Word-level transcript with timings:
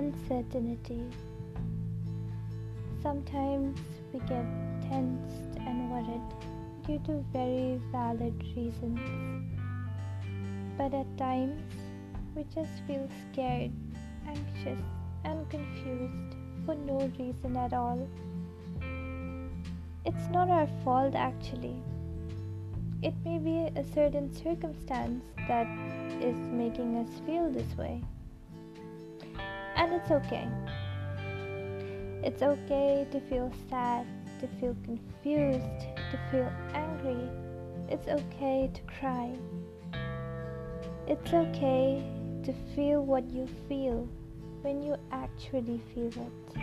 uncertainty. 0.00 1.02
Sometimes 3.02 3.78
we 4.12 4.20
get 4.20 4.46
tensed 4.88 5.58
and 5.66 5.90
worried 5.90 6.28
due 6.86 6.98
to 7.06 7.22
very 7.34 7.78
valid 7.92 8.34
reasons. 8.56 8.98
But 10.78 10.94
at 10.94 11.18
times, 11.18 11.60
we 12.34 12.44
just 12.54 12.72
feel 12.86 13.06
scared, 13.24 13.72
anxious, 14.26 14.80
and 15.24 15.48
confused 15.50 16.34
for 16.64 16.74
no 16.74 16.98
reason 17.18 17.58
at 17.58 17.74
all. 17.74 18.08
It's 20.06 20.28
not 20.30 20.48
our 20.48 20.68
fault 20.82 21.14
actually. 21.14 21.76
It 23.02 23.14
may 23.22 23.36
be 23.38 23.58
a 23.78 23.84
certain 23.94 24.32
circumstance 24.32 25.24
that 25.46 25.68
is 26.22 26.38
making 26.62 26.96
us 26.96 27.20
feel 27.26 27.50
this 27.50 27.76
way. 27.76 28.02
And 29.80 29.94
it's 29.94 30.10
okay. 30.10 30.46
It's 32.22 32.42
okay 32.42 33.06
to 33.10 33.20
feel 33.30 33.50
sad, 33.70 34.06
to 34.40 34.46
feel 34.60 34.76
confused, 34.84 35.86
to 36.10 36.18
feel 36.30 36.52
angry. 36.74 37.26
It's 37.88 38.06
okay 38.06 38.70
to 38.74 38.82
cry. 38.82 39.32
It's 41.08 41.32
okay 41.32 42.04
to 42.44 42.52
feel 42.76 43.02
what 43.02 43.30
you 43.30 43.48
feel 43.70 44.06
when 44.60 44.82
you 44.82 44.96
actually 45.12 45.80
feel 45.94 46.08
it. 46.08 46.60